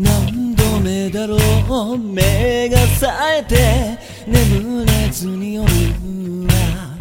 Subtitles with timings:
[0.00, 6.96] 何度目だろう目が冴えて眠れずに夜は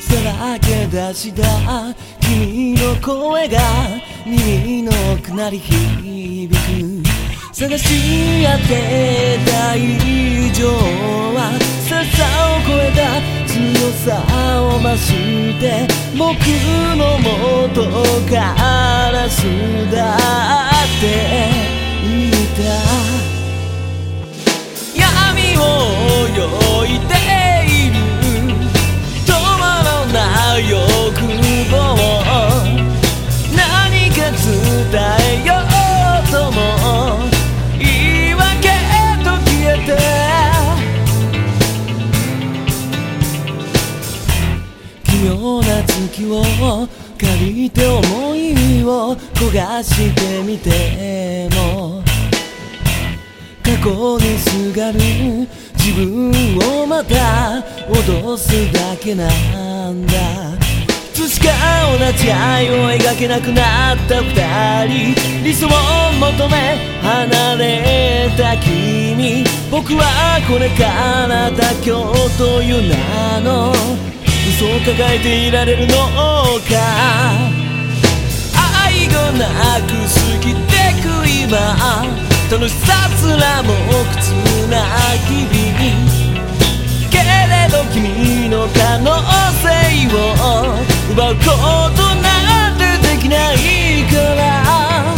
[0.00, 3.60] さらけ出した君の声が
[4.26, 7.06] 耳の奥なり響く。
[7.52, 11.52] 探し当てた以上は
[11.88, 11.96] 笹
[12.44, 13.56] を超えた強
[14.04, 14.20] さ
[14.62, 15.85] を増して
[16.18, 16.32] 僕
[16.96, 17.84] の元
[18.30, 18.54] か
[19.12, 20.00] ら巣立っ
[21.00, 21.04] て
[22.02, 22.60] いた。
[24.94, 25.60] 闇を
[26.34, 27.15] 泳いで
[46.06, 52.02] 妙な月を借りて思いを焦がしてみても
[53.62, 54.98] 過去にすがる
[55.74, 56.30] 自分
[56.82, 59.28] をまた脅すだけな
[59.90, 60.14] んだ。
[60.14, 61.48] いつしか
[61.98, 65.44] 同じ愛を描けなくなった二人。
[65.44, 65.70] 理想を
[66.12, 69.44] 求め離れた君。
[69.70, 70.84] 僕はこれか
[71.26, 73.65] ら妥協という名の
[74.84, 76.74] 抱えていられるのか？
[78.84, 79.46] 愛がな
[79.80, 80.60] く過ぎて
[81.02, 81.52] く今。
[82.50, 84.84] 楽しさすらも苦痛な
[85.26, 85.50] 日々
[87.10, 87.24] けれ
[87.68, 89.06] ど君の可能
[89.62, 89.66] 性
[90.14, 90.16] を
[91.10, 91.40] 奪うこ
[91.96, 93.56] となんてできない
[94.04, 95.15] から。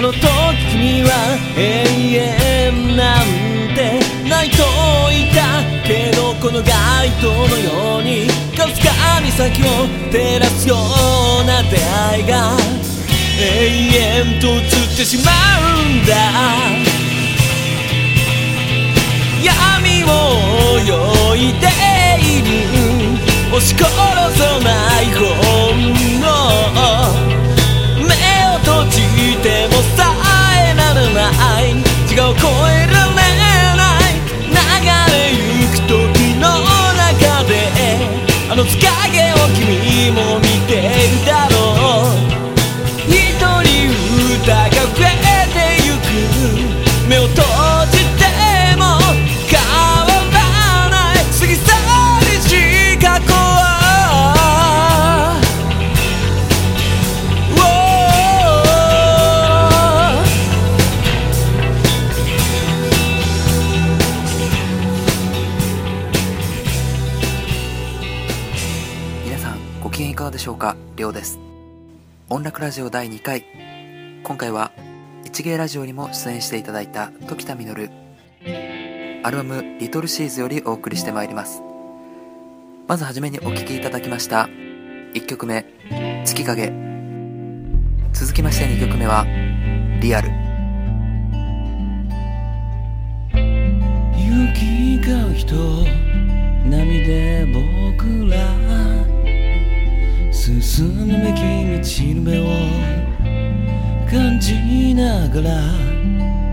[0.00, 0.18] の時
[0.72, 1.10] 君は
[1.56, 1.60] 永
[2.14, 3.26] 遠なん
[3.74, 4.64] てないと
[5.10, 12.56] 言ったけどこの街灯のようにかすかに先を照らすような出会いが
[13.38, 13.44] 永
[14.36, 14.62] 遠と映っ
[14.96, 16.14] てしまうんだ
[19.44, 20.08] 闇を
[20.80, 21.66] 泳いで
[22.24, 22.48] いる
[23.52, 26.89] 押し殺さない本能
[31.12, 31.89] えな
[70.20, 70.76] かがでしょうか？
[70.96, 71.40] りょうです。
[72.28, 73.46] 音楽ラジオ第2回。
[74.22, 74.70] 今回は
[75.24, 77.90] 一芸ラジオにも出演していただいた時田実。
[79.22, 81.62] アルバム「リトルシーズよりお送りしてまいります。
[82.86, 84.50] まずはじめにお聴きいただきました
[85.14, 85.64] 1曲目
[86.26, 86.70] 「月影」
[88.12, 89.24] 続きまして2曲目は
[90.02, 90.28] 「リアル」
[93.32, 95.56] 行き交う人
[96.68, 98.99] 波で僕ら。
[100.32, 102.44] 進むべき道の目を
[104.10, 105.50] 感じながら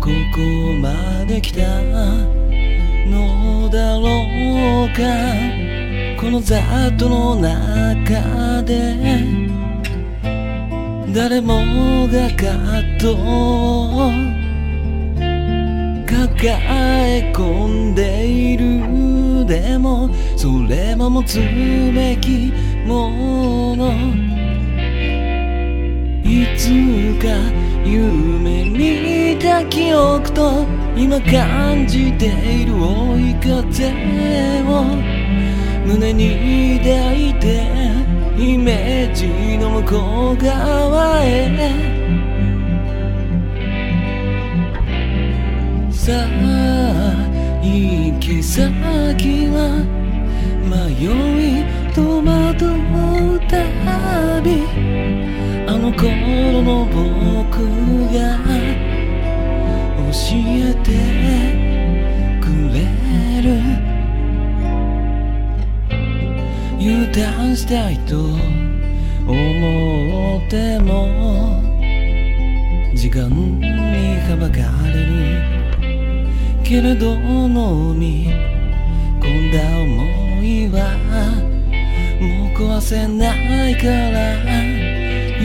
[0.00, 0.40] ここ
[0.80, 1.60] まで来た
[3.06, 5.02] のだろうか。
[6.20, 6.60] この雑
[6.96, 8.96] 踏の中で
[11.14, 14.10] 誰もが葛藤を
[16.06, 18.66] 抱え込んでいる。
[19.46, 22.52] でもそれも持つべき
[22.88, 23.92] もの
[26.24, 26.68] いつ
[27.20, 27.28] か
[27.84, 30.64] 夢見た記憶と
[30.96, 33.92] 今感じている追い風
[34.62, 34.84] を
[35.86, 37.68] 胸に抱いて
[38.38, 42.08] イメージの向こう側へ。
[45.90, 46.26] さあ
[47.62, 48.72] 行き先
[49.48, 49.84] は
[50.64, 53.58] 迷い戸惑う旅
[55.66, 57.58] あの頃の僕
[58.14, 58.16] が
[59.96, 60.86] 教えて
[62.40, 62.76] くれ
[63.42, 63.46] る。
[66.78, 68.14] 油断したいと
[69.26, 70.86] 思っても
[72.94, 73.60] 時間に
[74.30, 74.56] はばか
[74.86, 75.10] れる。
[76.62, 78.30] けれど飲み
[79.20, 81.47] 込んだ思いは
[82.20, 84.36] もう壊せないから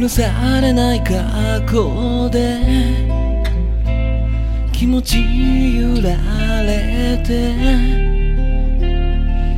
[0.00, 2.58] 許されない過去で
[4.72, 5.18] 気持ち
[5.78, 7.54] 揺られて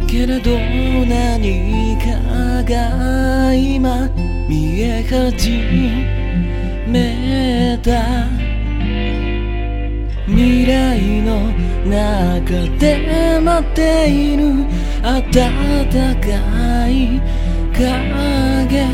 [0.07, 0.59] けれど
[1.07, 4.09] 何かが今
[4.49, 5.51] 見え始
[6.89, 8.36] めた。
[10.37, 11.51] 未来の
[11.87, 14.67] 中で待っている。
[15.03, 17.23] 暖かい
[17.73, 18.85] 影。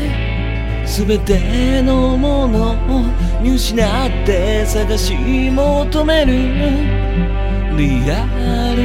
[0.85, 3.03] すべてのものを
[3.41, 5.17] 見失って探し
[5.51, 6.31] 求める。
[7.77, 8.79] リアル。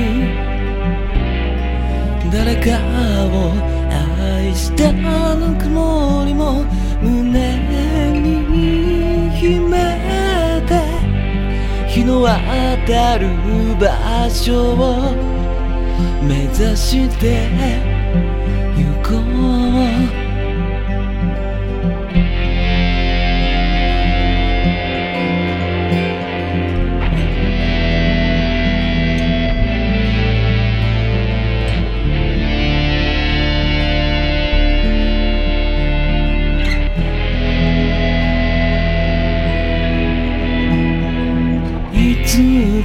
[2.33, 2.71] 誰か
[3.29, 3.53] を
[4.37, 4.93] 愛した
[5.37, 6.65] ぬくもりも
[7.01, 8.18] 胸に
[12.25, 13.29] 当たる
[13.79, 15.15] 場所を
[16.23, 17.98] 目指して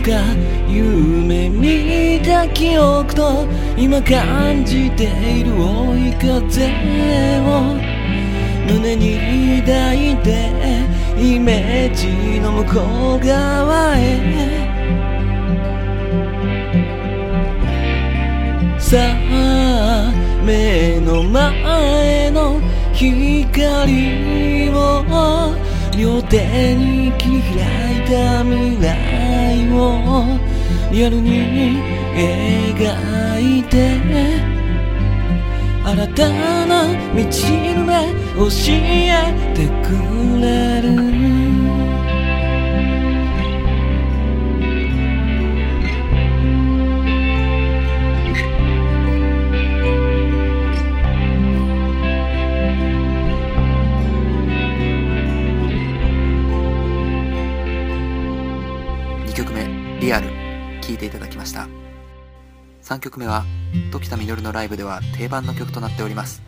[0.03, 0.11] か
[0.67, 3.47] 夢見た記憶と
[3.77, 5.05] 今感じて
[5.39, 6.65] いる追い風
[7.39, 7.79] を
[8.67, 10.51] 胸に抱いて
[11.17, 14.01] イメージの向こう側へ
[18.77, 20.11] さあ
[20.43, 22.59] 目の前の
[22.93, 25.03] 光を
[25.97, 27.53] 両手に切り開
[27.97, 29.22] いた未来
[29.71, 30.39] を
[30.91, 31.77] リアルに
[32.15, 33.99] 描いて
[35.85, 36.29] 新た
[36.65, 37.23] な道
[37.75, 37.91] の目
[38.35, 39.91] 教えてく
[40.39, 41.62] れる
[62.93, 63.43] 3曲目は
[63.91, 66.43] 時田実のライブでは定番の曲となっております。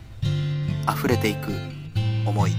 [0.88, 1.50] 溢れていく
[2.24, 2.52] 思い。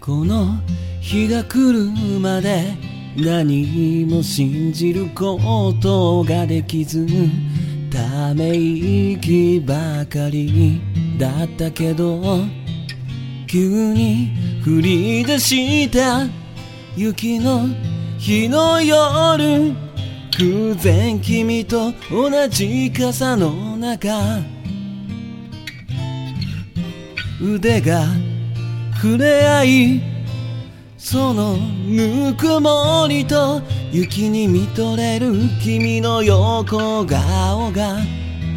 [0.00, 0.58] この
[1.02, 2.74] 日が来るまで
[3.18, 7.06] 何も信じることができず
[7.90, 10.80] ため息ばかり
[11.18, 12.22] だったけど
[13.48, 14.28] 急に
[14.62, 16.26] 降り出した
[16.94, 17.66] 雪の
[18.18, 19.72] 日の夜
[20.38, 24.10] 偶然君と同じ傘の中
[27.40, 28.04] 腕が
[29.00, 30.02] 触れ合い
[30.98, 37.96] そのぬくもりと雪に見とれる君の横顔が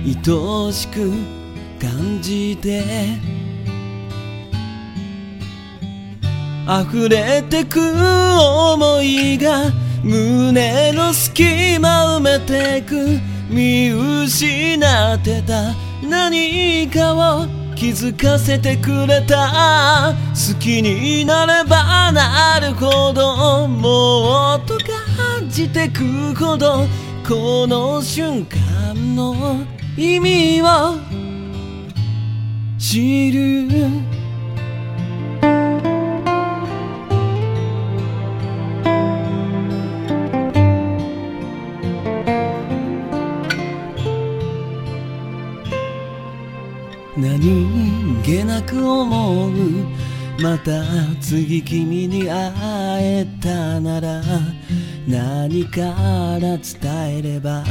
[0.05, 1.11] 愛おしく
[1.79, 3.40] 感じて
[6.71, 9.71] 溢れてく想いが
[10.03, 15.75] 胸の隙間埋めてく見失ってた。
[16.07, 17.13] 何か
[17.43, 20.13] を気づかせてくれた。
[20.29, 23.67] 好きになればなるほど。
[23.67, 26.85] もっと感じてくほど。
[27.27, 29.57] この瞬間の
[29.97, 30.95] 意味を
[32.79, 34.20] 知る。
[48.61, 49.51] く思う
[50.41, 50.83] また
[51.21, 52.51] 次君に会
[53.03, 54.21] えたなら
[55.07, 57.63] 何から伝えれば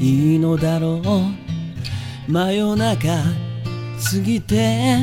[0.00, 2.30] いいのだろう。
[2.30, 4.98] 真夜中過ぎて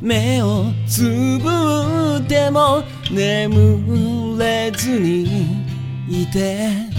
[0.00, 1.02] 目をつ
[1.38, 5.64] ぶっても眠れずに
[6.08, 6.98] いて。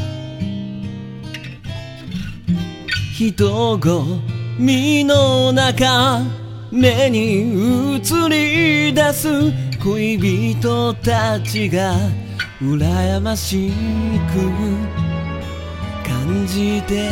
[3.20, 4.22] 人混
[4.58, 6.22] みの中
[6.72, 9.28] 目に映り出す
[9.84, 10.18] 恋
[10.52, 11.96] 人たちが
[12.62, 13.72] 羨まし
[14.28, 14.40] く
[16.08, 17.10] 感じて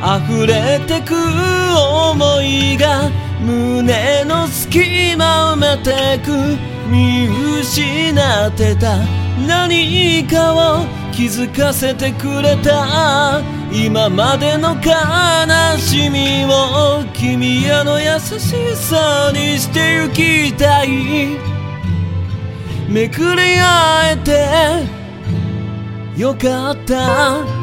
[0.00, 6.30] 溢れてく想いが胸の隙間埋めてく
[6.88, 7.26] 見
[7.60, 8.98] 失ってた
[9.48, 13.40] 何かを気づかせてくれた
[13.76, 21.36] 今までの悲しみを君への優しさにしてゆきたい。
[22.88, 24.16] めくり合え
[26.16, 27.53] てよかった。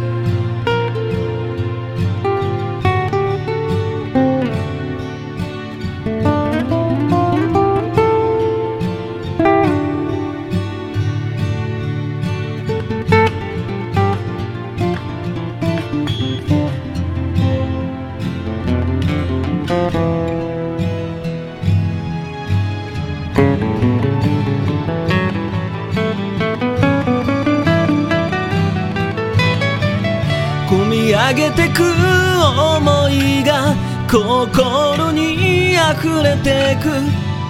[36.01, 36.89] 溢れてく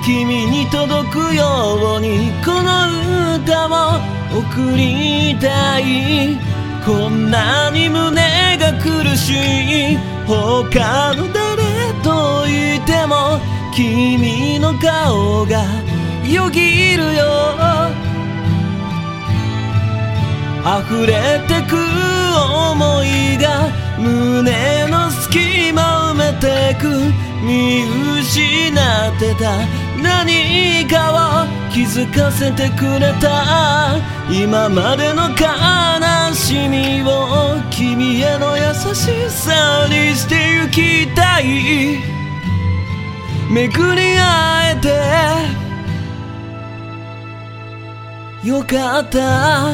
[0.03, 6.37] 君に届くようにこの歌を送りたい。
[6.85, 11.63] こんなに胸が苦しい他の誰
[12.03, 13.39] といても
[13.73, 15.63] 君の顔が
[16.27, 17.21] よぎるよ。
[20.63, 27.30] 溢れてく想いが胸の隙間埋めてく。
[27.41, 27.83] 見
[28.19, 28.75] 失っ
[29.19, 29.57] てた。
[30.01, 33.97] 何かを気づかせてくれた。
[34.29, 41.99] 今までの悲しみを君への優しさにしてゆきたい。
[43.49, 44.75] めくり合え
[48.43, 48.47] て。
[48.47, 49.73] よかった。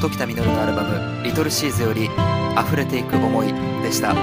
[0.00, 2.08] 時田実のアルバム「リトルシーズ」より
[2.56, 4.14] 「溢れていく思い」でした。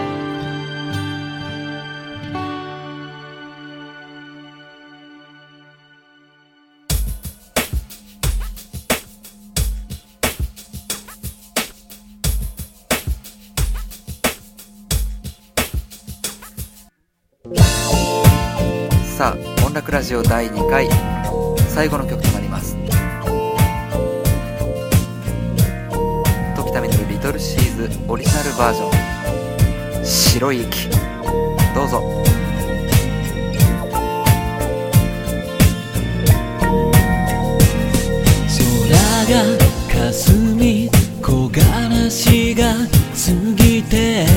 [19.26, 20.88] さあ音楽ラジオ第2回
[21.70, 22.78] 最後の曲となります。
[26.56, 30.06] 時田実リトルシーズオリジナルバージョン。
[30.06, 30.90] 白い息。
[31.74, 32.04] どうぞ。
[38.88, 39.42] 空が
[40.14, 40.90] 霞み
[41.24, 44.28] 木枯らしが過ぎて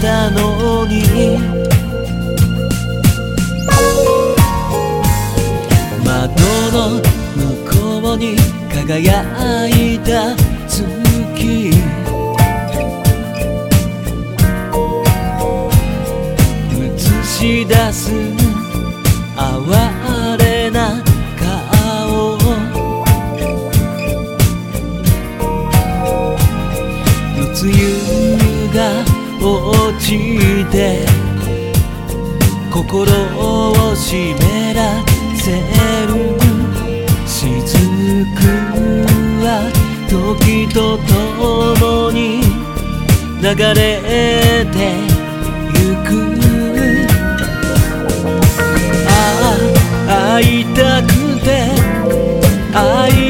[0.00, 1.38] たのに。
[6.04, 6.32] 窓
[6.72, 7.00] の
[7.36, 7.42] 向
[8.02, 8.36] こうに
[8.74, 9.49] 輝く
[30.70, 31.06] て
[32.70, 34.14] 心を湿
[34.74, 34.78] ら
[35.36, 35.50] せ
[36.06, 36.10] る。
[37.26, 38.26] 雫
[39.42, 39.46] は
[40.08, 41.08] 時とと
[41.80, 42.42] もに
[43.40, 43.80] 流れ
[44.66, 44.76] て
[45.78, 46.08] ゆく。
[49.08, 49.10] あ
[50.08, 51.08] あ会いたく
[51.42, 51.48] て
[52.72, 53.29] 会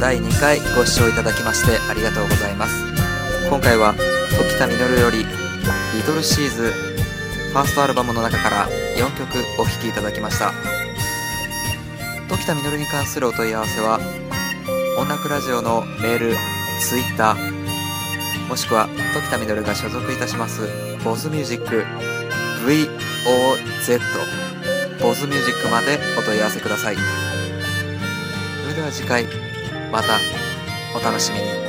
[0.00, 2.72] 第2回ご視聴いただきましてありがとうございます。
[3.50, 3.94] 今回は
[4.30, 5.26] 時田実より
[5.94, 6.72] 「リトルシーズ」
[7.52, 10.54] ファーストアルバムの中から4曲お聴きいただきました。
[12.30, 14.00] 時田実に関するお問い合わせは
[14.96, 16.34] 音楽ラジオのメール
[16.80, 17.36] Twitter
[18.48, 20.62] もしくは時田実が所属いたします
[21.04, 21.84] ボズミュージック
[22.64, 24.00] VOZ
[25.02, 26.96] ボズミュージックまでお問い合わせください。
[26.96, 27.00] そ
[28.68, 29.49] れでは次回。
[29.90, 30.20] また
[30.94, 31.59] お楽しみに。